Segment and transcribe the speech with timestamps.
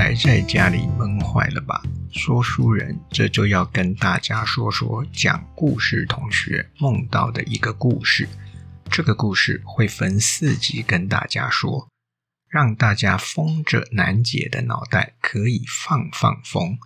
[0.00, 1.82] 宅在家里闷坏了吧？
[2.10, 8.26] 说书人这就要跟大家说说讲故事同学梦到的一个故事。
[8.90, 11.86] 这个故事会分四集跟大家说，
[12.48, 16.78] 让大家封着难解的脑袋可以放放风。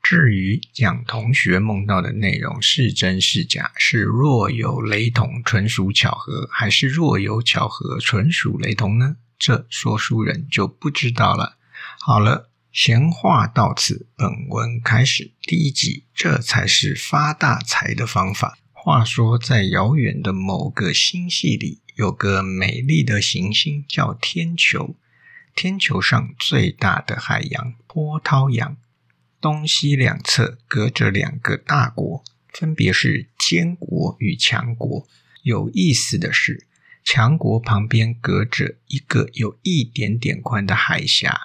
[0.00, 9.16] 至于讲同学梦到的内容是真是假，是若有雷同纯属巧合，还是若有巧合纯属雷同呢？
[9.36, 11.58] 这说书人就不知道了。
[11.98, 15.32] 好了，闲话到此，本文开始。
[15.42, 18.56] 第一集，这才是发大财的方法。
[18.72, 24.96] 话说，在遥远的某个星系里，有个美丽的行星叫天球。
[25.54, 28.78] 天球上最大的海洋波涛洋，
[29.38, 35.06] 东西两侧隔着两个大国，分别是坚国与强国。
[35.42, 36.66] 有意思的是，
[37.04, 41.42] 强国旁边隔着一个有一点点宽的海峡。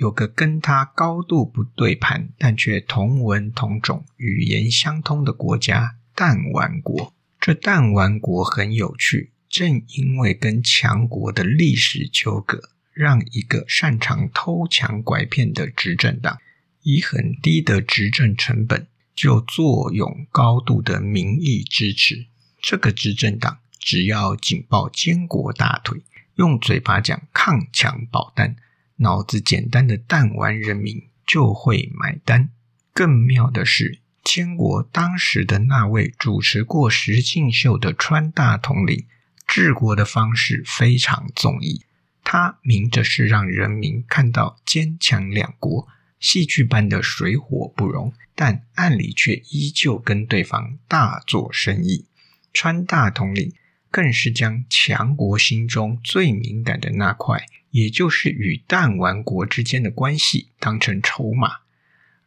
[0.00, 7.12] 有个跟他高度不对盘，但却同文同种、语言相通的国家——弹丸国。
[7.38, 16.38] 这弹丸国很有趣，正因为跟强国的历史纠葛，让一个擅长偷抢拐骗的执政党，
[16.82, 22.24] 以很低的执政成本，就坐拥高度的民意支持。
[22.62, 26.00] 这个执政党只要紧抱坚国大腿，
[26.36, 28.56] 用嘴巴讲抗强保弹。
[29.00, 32.50] 脑子简单的弹丸人民就会买单。
[32.92, 39.06] 更妙的是，千国当时的那位主持过实境秀的川大统领，
[39.46, 41.84] 治国的方式非常综艺。
[42.22, 52.06] 他明着是让人民看到坚强两国戏剧般的水火不容，但暗里却依旧跟对方大做生意。
[52.52, 53.52] 川大统领
[53.90, 57.46] 更是将强国心中最敏感的那块。
[57.70, 61.58] 也就是与弹丸国之间的关系当成筹码，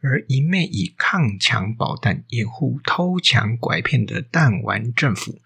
[0.00, 5.40] 而一面以抗强保弹掩护偷抢拐骗的弹丸政府，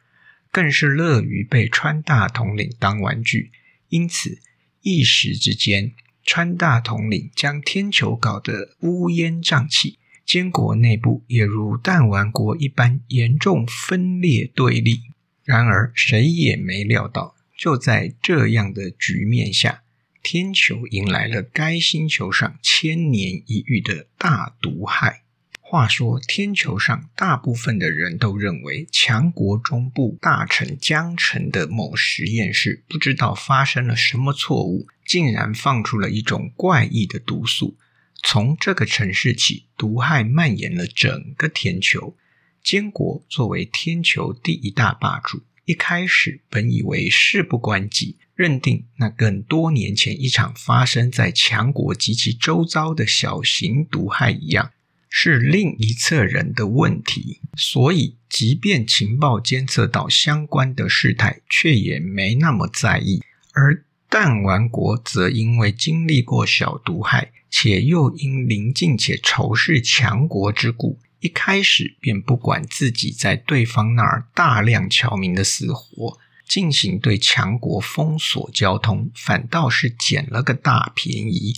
[0.51, 3.51] 更是乐于被川大统领当玩具。
[3.89, 4.41] 因此，
[4.83, 5.93] 一时之间，
[6.25, 15.01] 川大统领将天球搞得乌烟瘴气，监国内部也如弹丸国一般严重分裂对立。
[15.45, 19.83] 然而，谁也没料到，就在这样的局面下。
[20.31, 25.23] 天球迎来了该星球上千年一遇的大毒害。
[25.59, 37.79] 话说，天球上大部分的人都认为，强国中部大城江城的某实验室不知道发生了什么错误，竟然放出了一种怪异的毒素。
[38.23, 42.15] 从这个城市起，毒害蔓延了整个天球。
[42.63, 48.17] 坚国作为天球第一大霸主，一开始本以为事不关己。
[48.35, 54.71] 认定那跟多年前一场发生在强国及其周遭的小型毒害一样，
[55.11, 63.21] 是另一侧人的问题，所以即便情报监测到相关的事态，却也没那么在意。
[63.53, 76.19] 而弹丸国则因为经历过小毒害，且又因邻近且仇视强国之故，一开始便不管自己在对方那儿大量侨民的死活。
[76.49, 81.53] 进行对强国封锁交通，反倒是捡了个大便宜，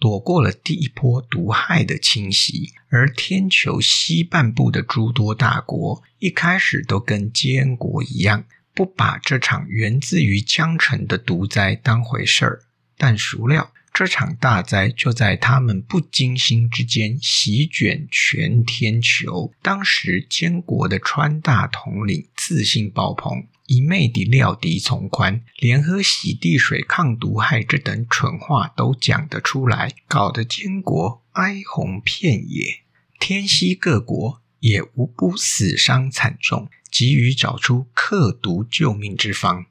[0.00, 2.72] 躲过了第一波毒害的侵袭。
[2.88, 8.44] 而天球西半部的诸多大国，一开始都跟坚国一样，
[8.74, 12.62] 不把这场源自于江城的毒灾当回事儿。
[12.98, 19.52] 但孰料，这场大灾就在他们不经心之间席卷全天球。
[19.60, 23.46] 当时监国的川大统领自信爆棚。
[23.66, 32.82] 一昧地料敌从宽，连喝洗地水抗毒害这等蠢话都讲得出来，搞得监国哀鸿遍野。
[33.18, 39.64] 天西各国也无不死伤惨重，急于找出克毒救命之方。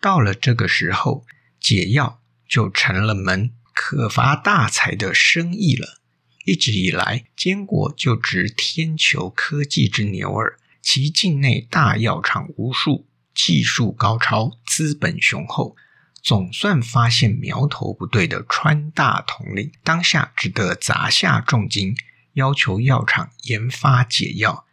[0.00, 1.24] 到了这个时候，
[1.58, 6.00] 解药就成了门可发大财的生意了。
[6.44, 13.06] 一直以来，坚国就值天球科技之牛耳，其境内大药厂无数。
[13.32, 15.76] 技术高超，资本雄厚，
[16.20, 21.94] 总算发现苗头不对的川大统领，当下只得砸下重金，
[22.32, 24.66] 要求药厂研发解药。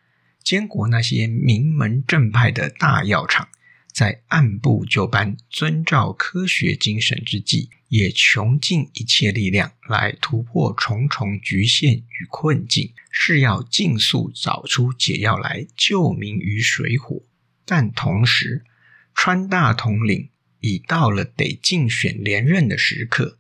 [0.44, 3.50] 坚果那些名门正派的大药厂，
[3.96, 17.22] 在按部就班、遵照科学精神之际，也穷尽一切力量来突破重重局限与困境，是要尽速找出解药来救民于水火。
[17.64, 18.66] 但同时，
[19.14, 20.28] 川大统领
[20.60, 23.38] 已到了得竞选连任的时刻，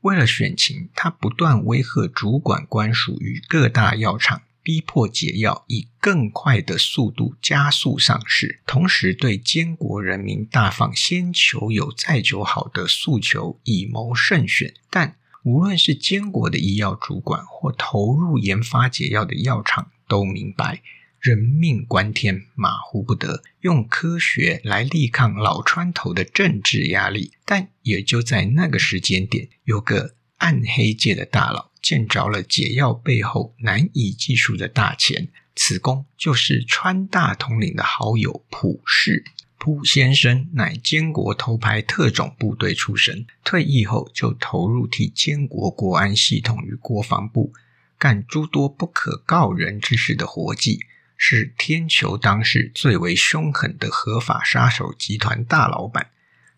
[0.00, 4.42] 为了选情，他不断威吓主管官署与各大药厂。
[4.62, 14.74] 逼迫解药以更快的速度加速上市，同时对监国人民大放先求有再求好的诉求，以谋胜选。
[14.88, 20.80] 但无论是监国的医药主管或投入研发解药的药厂，都明白
[21.18, 27.32] 人命关天，马虎不得，用科学来力抗老川头的政治压力。
[27.44, 31.70] 但也就在那个时间点，有个暗黑界的大佬。
[31.80, 39.24] 见着了解药背后难以计数的大钱，此公就是川大统领的好友普氏。
[39.58, 47.52] 普先生乃监国头牌特种部队出身，退役后就投入替监国国安系统与国防部
[47.98, 50.78] 干诸多不可告人之事的活计，
[51.16, 56.10] 是天球当时最为凶狠的合法杀手集团大老板。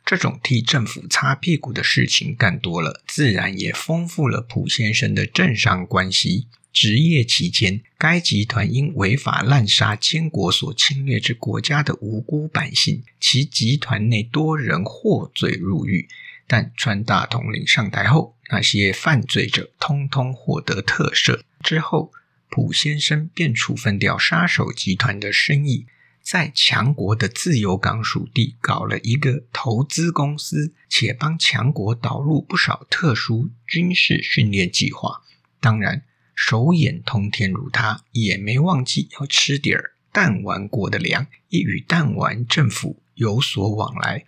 [0.04, 6.46] 这种替政府擦屁股的事情干多了，自然也丰富了普先生的政商关系。
[6.74, 16.08] 职业期间，该集团因违法滥杀监国所侵略之国家的无辜百姓，其集团内多人获罪入狱。
[16.46, 21.40] 但川大统领上台后，那些犯罪者通通获得特赦。
[21.62, 22.12] 之后，
[22.50, 25.86] 普先生便处分掉杀手集团的生意。
[26.24, 35.20] 在强国的自由港属地搞了一个投资公司，且帮强国导入不少特殊军事训练计划。
[35.60, 36.02] 当然，
[36.34, 44.24] 手眼通天如他，也没忘记要吃点儿弹丸国的粮，亦与弹丸政府有所往来。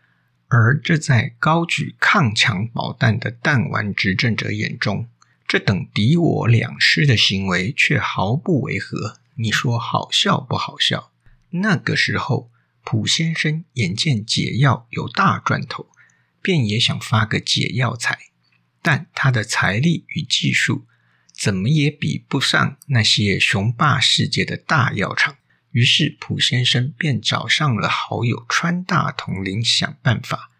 [0.49, 5.09] 而这在高举抗强保弹的弹丸执政者眼中，
[5.49, 9.19] 这等敌我两失的行为却毫不违和。
[9.37, 11.11] 你说好笑不好笑？
[11.61, 12.51] 那个时候，
[12.83, 15.89] 普先生眼见解药有大赚头，
[16.41, 18.19] 便也想发个解药财，
[18.81, 20.87] 但他的财力与技术
[21.33, 25.37] 怎么也比不上那些雄霸世界的大药厂。
[25.73, 30.51] 于是，普先生便找上了好友川大统领想办法。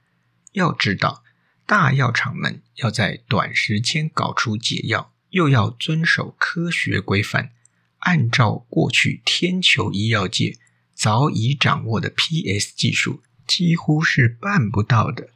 [0.53, 1.23] 要知道，
[1.65, 7.53] 大药厂们要在短时间搞出解药，又要遵守科学规范，
[8.01, 10.59] 按照过去天球医药界。
[10.97, 15.29] 早已掌握的 PS 技术几乎是办不到的。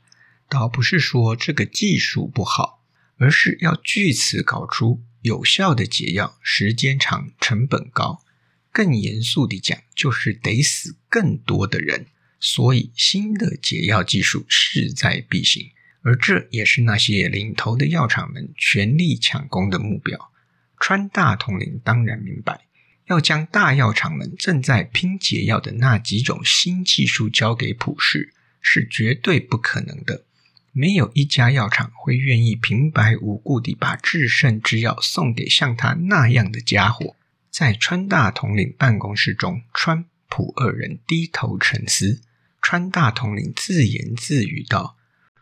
[0.48, 2.82] 倒不是说这个技术不好，
[3.18, 8.24] 而是要据此搞出有效的解药，时间长、成本高。
[8.72, 12.06] 更严肃地讲，就是得死更多的人。
[12.40, 15.72] 所以，新的解药技术势在必行，
[16.02, 20.32] 而这也是那些领头的药厂们全力抢攻的目标。
[20.78, 22.64] 川大统领当然明白。
[23.10, 30.22] 要将大药厂们正在拼解药的那几种新技术交给普世，是绝对不可能的。
[30.70, 37.16] 没有一家药厂会愿意平白无故地把制胜之药送给像他那样的家伙。
[37.50, 42.22] 在川大统领办公室中，川普二人低头沉思。
[42.62, 44.96] 川大统领自言自语道：“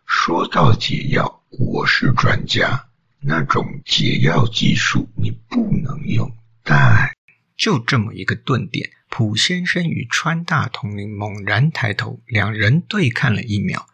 [0.08, 2.88] 说到解药，我是专家，
[3.20, 6.34] 那种解药技术你不能用，
[6.64, 7.10] 但……”
[7.58, 13.88] 就这么一个顿点，普先生与川大统领猛然抬头，两人对看了一秒，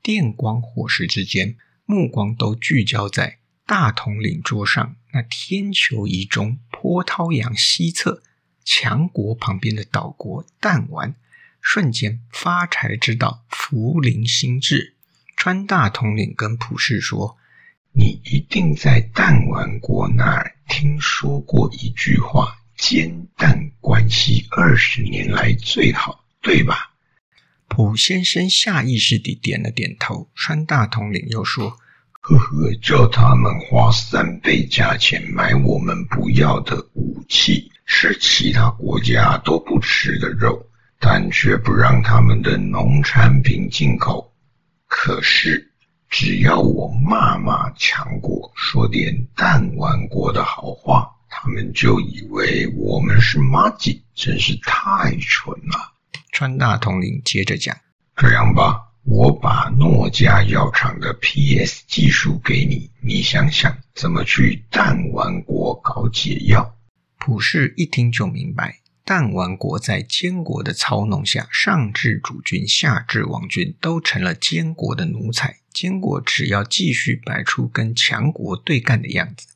[0.00, 8.22] 电光火石之间，目光都聚焦在大统领桌上那天球仪中波涛洋西侧
[8.64, 11.16] 强国旁边的岛国弹丸，
[11.60, 14.94] 瞬间发财之道福临心智。
[15.36, 17.36] 川大统领跟普世说
[17.92, 26.90] ：“你一定在弹丸国那儿听说过一句话。”煎蛋关系二十年来最好，对吧？
[27.68, 30.30] 普先生下意识地点了点头。
[30.34, 31.76] 川大统领又说
[32.22, 40.66] ：“呵呵，叫他们花三倍价钱买我们不要的武器，是其他国家都不吃的肉，
[40.98, 44.34] 但却不让他们的农产品进口。
[44.86, 45.70] 可是，
[46.08, 55.94] 只要我骂骂强国，说点弹丸国的好话。”他们就以为我们是马吉，真是太蠢了。
[56.32, 57.76] 川大统领接着讲
[58.16, 66.76] ：“这样吧，我把诺家药厂的 PS 技术给你，你想想怎么去弹丸国搞解药。”
[67.18, 75.56] 普世一听就明白，弹丸国在监国的操弄下，上至主君，下至王君，都成了监国的奴才。
[75.72, 79.46] 监国只要继续摆出跟强国对干的样子。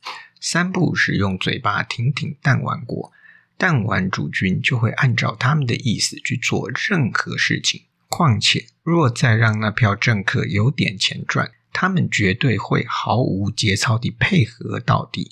[0.47, 3.11] 三不使用嘴巴挺挺弹丸国，
[3.57, 7.85] 弹丸主君就会按照他们的意思去做任何事情。
[8.09, 15.31] 况且，若再让那票政客有点钱赚，他们绝对会毫无节操地配合到底。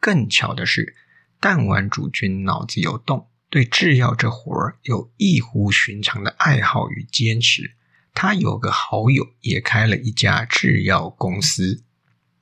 [0.00, 0.96] 更巧的是，
[1.38, 7.72] 弹丸主君脑子有洞，对制药这活儿有异乎寻常的爱好与坚持。
[8.14, 11.84] 他有个好友也开了一家制药公司。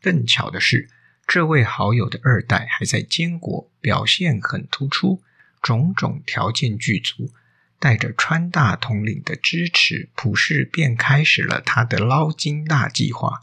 [0.00, 0.88] 更巧的是，
[1.26, 5.22] 这位好友的二代还在监国，表现很突出，
[5.62, 7.30] 种种条件具足。
[7.80, 13.40] 带着川大统领的支持，普氏便开始了他的捞金大计划。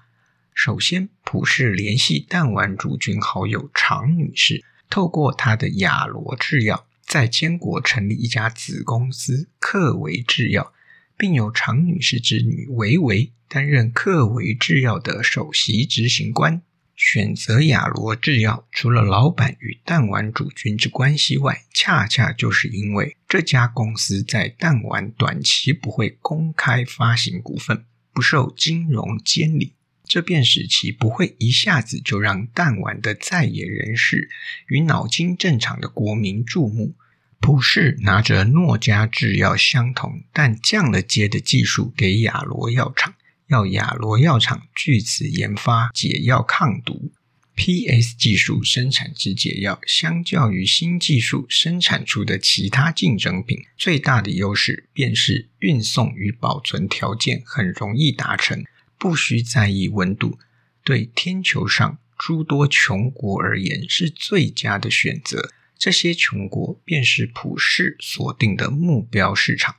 [0.54, 10.74] 首先，普氏联系弹丸主君好友常女士，透过她的亚罗制药，在坚国成立一家子公司克维制药，
[11.16, 16.64] 并由常女士之女维维担任克维制药的首席执行官。
[17.04, 29.74] 选择亚罗制药，除了老板与弹丸主君之关系外，恰恰就是因为这家公司在弹丸短期不会公开发行股份，不受金融监理，
[30.06, 34.30] 这便使其不会一下子就让弹丸的在野人士
[34.68, 36.94] 与脑筋正常的国民注目。
[37.40, 43.16] 普氏拿着诺加制药相同但降了阶的技术给亚罗药厂。
[43.52, 47.12] 要亚罗药厂据此研发解药抗毒
[47.54, 58.64] ，PS 技术生产之解药，相较于新技术生产出的其他竞争品，最大的优势便是运送与保存条件很容易达成，
[58.98, 60.40] 不需在意温度，
[60.86, 65.52] 对天球上诸多穷国而言是最佳的选择。
[65.78, 69.76] 这些穷国便是普世锁定的目标市场，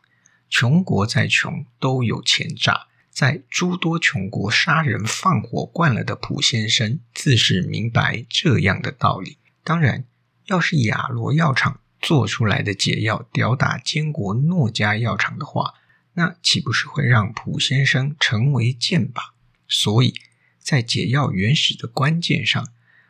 [0.51, 2.89] 穷国再穷都有钱诈。
[3.13, 9.37] 在诸多穷国杀人放火惯了的普先生，自是明白这样的道理。
[9.63, 10.07] 当然，
[10.47, 15.75] 要是亚罗药厂做出来的解药吊打坚国诺家药厂的话，
[16.15, 19.21] 那岂不是会让普先生成为箭靶？
[19.69, 20.15] 所以
[20.59, 22.67] 在解药原始的关键上，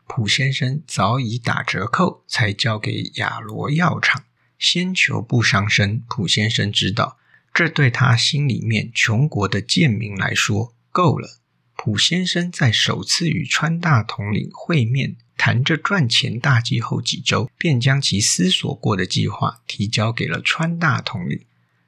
[0.09, 4.25] 普先生早已打折扣，才交给亚罗药厂。
[4.59, 7.19] 先求不伤身，普先生知道。
[7.55, 11.41] 这对他心里面穷国的贱民来说够了。
[11.77, 21.45] 普先生在首次与川大统领会面，谈着赚钱大计后几周，便将其思索过的计划提交给了川大统领。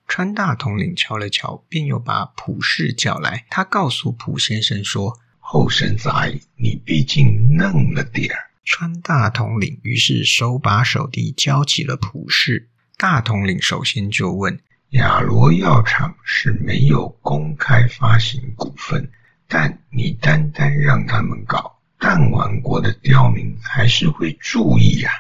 [0.07, 3.47] 川大统领瞧了瞧，便又把普氏叫来。
[3.49, 6.11] 他告诉普先生说：“后生仔，
[6.57, 12.69] 你毕竟嫩了点儿。”川大统领于是手把手地教起了普氏。
[12.99, 14.59] 大统领首先就问。
[14.95, 19.11] 亚罗药厂是没有公开发行股份，
[19.49, 25.11] 但你单单让他们搞，弹丸国的刁民还是会注意呀。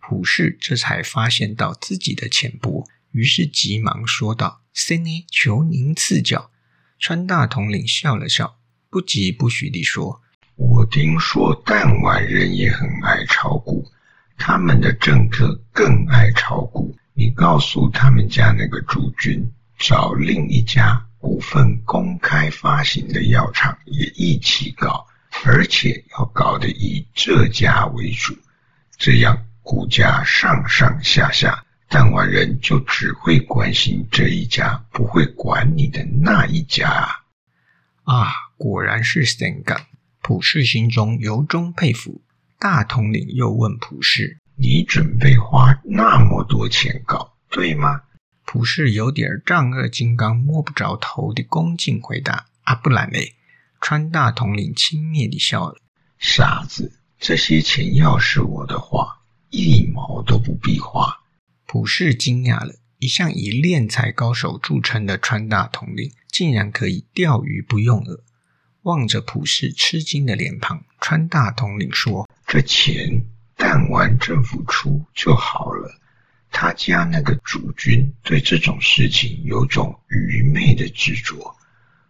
[0.00, 6.50] 普氏这才发现到自己的浅薄，于是急忙说道：“森尼，求您赐教。”
[6.98, 8.56] 川大统领笑了笑，
[8.90, 10.20] 不疾不徐地说
[10.56, 13.86] ：“我听说弹丸人也很爱炒股，
[14.36, 25.06] 他们的政客更爱炒股。”你告诉他们家那个主君，找另一家股份公开发行的药厂也一起搞，
[25.44, 28.36] 而且要搞得以这家为主，
[28.96, 37.10] 这样股价上上下下，弹丸人就只会关心这一家，不会管你的那一家啊！
[38.04, 39.86] 啊，果然是神干！
[40.22, 42.22] 普氏心中由衷佩服。
[42.58, 44.39] 大统领又问普氏。
[44.62, 48.02] 你准备花那么多钱搞，对吗？
[48.44, 53.36] 普世有点丈二金刚摸不着头的恭敬回答：“啊，不然嘞。”
[53.80, 55.80] 川大统领轻蔑地笑了
[56.20, 61.20] ：“傻子，这些钱要是我的话，一毛都不必花。”
[61.64, 68.20] 普世惊讶了，一向以敛财高手著称的川大统领，竟然可以钓鱼不用饵。
[68.82, 73.24] 望着普世吃惊的脸庞，川大统领说：“这钱。”
[73.60, 75.94] 弹丸政府出就好了。
[76.50, 81.54] 他家那个主君对这种事情有种愚昧的执着。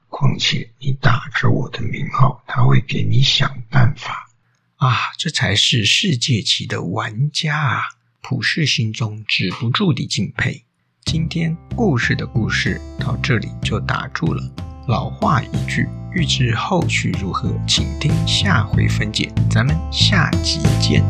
[0.09, 4.29] 况且你打着我的名号，他会给你想办法
[4.77, 5.13] 啊！
[5.19, 7.83] 这才是世界级的玩家啊！
[8.21, 10.65] 普世心中止不住的敬佩。
[11.05, 14.43] 今天故事的故事到这里就打住了。
[14.89, 19.33] 老话一句，欲知后续如何，请听下回分解。
[19.51, 21.05] 咱们下集见。